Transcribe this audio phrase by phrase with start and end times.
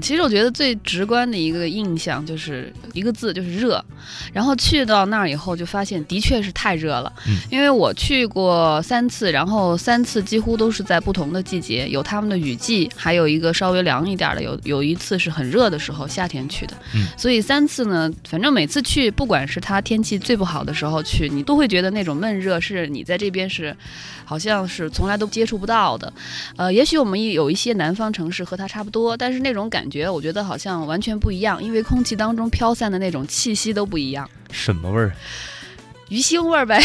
[0.00, 3.84] 其实我觉得最直观的一个印象就是一个字，就是热。
[4.32, 7.12] 然后去到那儿以后，就发现的确是太热了。
[7.26, 16.76] 嗯因为我去过三次，然后三次几乎都是在不同的季节，有他们的雨季，还有一个稍微凉一点的，有有一次是很热的时候，夏天去的。
[16.94, 23.76] 嗯所以三次呢，反正每次去，不管是它天气最不好的时候去，你都会觉得那种闷热是你在这边是，
[24.24, 26.12] 好像是从来都接触不到的。
[26.56, 35.12] 呃，也许我们有一些南方城市和它差不多，但是那种感觉，我觉得好像完全不一样，因为空气当中飘散的那种气息都不一样，什么味儿？
[36.08, 36.80] 鱼腥味儿呗。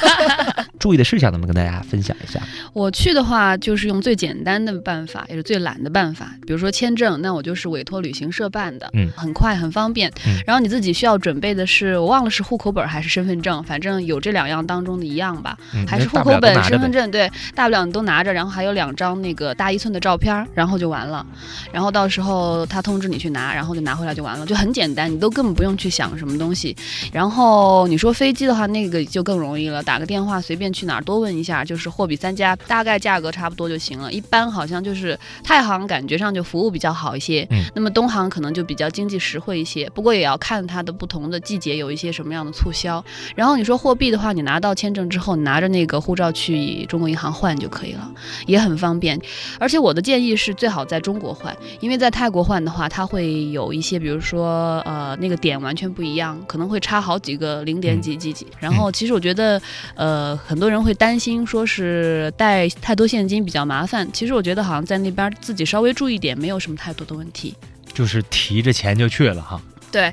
[0.86, 2.40] 注意的事项能不能跟大家分享一下？
[2.72, 10.08] 我去的话，就是用最简单的办法，也是最懒的办法，比如说签证，那我就是委托旅行社办的，嗯很快很方便。
[10.28, 21.26] 嗯然后你自己需要准备的是，我忘了是户口本还是身份证，反正有这两样当中的一样吧，嗯还是户口本、身份证，对，大不了你都拿着，然后还有两张那个大一寸的照片，然后就完了。
[21.72, 26.76] 然后到时候他通知你去拿，然后就拿回来就完了，就很简单，你都根本不用去想什么东西。
[27.12, 34.12] 然后你说飞机的话，那个就更容易了，打个电话随便去哪儿多问一下，就是货比三家，大概价格差不多就行了。
[34.12, 43.02] 一般好像就是太行感觉上就服务比较好一些，嗯那么东航可能就比较经济实惠一些，不过也要看它的不同的季节有一些什么样的促销。
[43.34, 48.10] 然后你说货币的话，你拿到签证之后，你拿着那个护照去中国银行换就可以了，
[48.46, 49.18] 也很方便。
[49.58, 58.46] 而且我的建议是最好在中国换，因为在泰国换的话，它会有一些，比如说呃那个点完全不一样，可能会差好几个零点几几几。
[58.60, 59.60] 然后其实我觉得
[59.94, 67.54] 呃很多多人会担心说是带太多现金比较麻烦，其实我觉得好像在那边自己稍微注意点，没有什么太多的问题。
[67.94, 69.62] 就是提着钱就去了哈。
[69.96, 70.12] 对，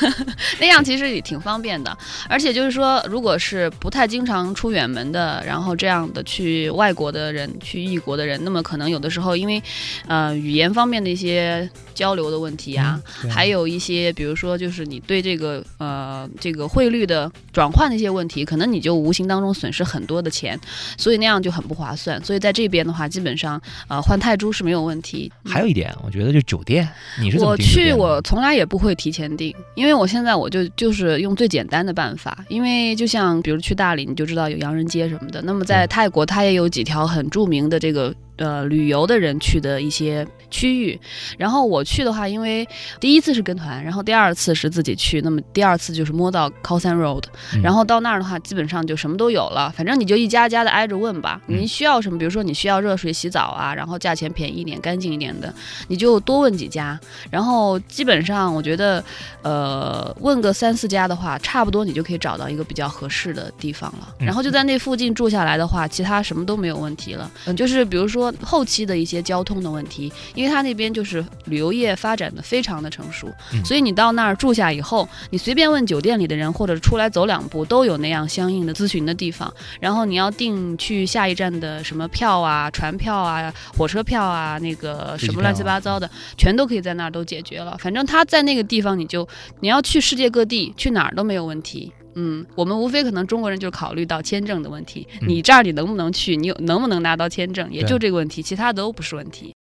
[0.60, 1.96] 那样其实也挺方便的，
[2.28, 9.62] 而且就是说，如果是不太经常出远门的，然后这样的去外国的人、去异国的人，那么可能有的时候因为，
[10.06, 20.60] 呃，语言方面的一些交流的问题啊，嗯还有一些比如说就是你对这个呃这个汇率的转换的一些问题，可能你就无形当中损失很多的钱，
[20.98, 22.22] 所以那样就很不划算。
[22.22, 23.58] 所以在这边的话，基本上
[23.88, 25.32] 呃换泰铢是没有问题。
[25.46, 26.86] 还有一点，我觉得就酒店，
[27.18, 35.40] 你是我去我从来也不会提前订，因为我现在我就就是用最简单的办法，因为就像比如去大理，你就知道有洋人街什么的。
[35.42, 40.98] 那么在嗯泰国，它也有几条很著名的这个呃旅游的人去的一些区域。
[41.38, 42.66] 然后我去的话，因为
[43.00, 47.24] 第一次是跟团，然后第二次是自己去，那么第二次就是摸到 c o s a n Road，、
[47.54, 51.40] 嗯然后到那儿的话，基本上就什么都有了，反正你就一家家的挨着问吧。
[51.46, 52.18] 嗯你需要什么？
[52.18, 55.52] 比如说你需要热水洗澡啊，然后价钱便宜一点、干净一点的，
[55.88, 56.98] 你就多问几家。
[57.30, 59.02] 然后基本上我觉得，
[59.42, 64.14] 呃，问个三四家的话，差不多你就可以找到一个比较合适的地方了。
[64.20, 67.30] 嗯然后就在那附近住下来的话，其他什么都没有问题了。
[67.46, 79.52] 嗯，就是比如说后期的一些交通的问题，因为它那边就是旅游业发展的非常的成熟，嗯所以你到那儿住下以后，你随便问酒店里的人，或者出来走两步，都有那样相应的咨询的地方。
[79.80, 87.76] 然后你要订去下一站的什么票啊、船票啊、火车票啊，那个什么乱七八糟的，全都可以在那儿都解决了。
[87.78, 89.26] 反正他在那个地方，你就
[89.60, 91.92] 你要去世界各地，去哪儿都没有问题。
[92.14, 95.28] 嗯，我们无非可能中国人就考虑到签证的问题，嗯。
[95.28, 99.54] 你这儿你能不能去，你有能不能拿到签证，也就这个问题，其他都不是问题。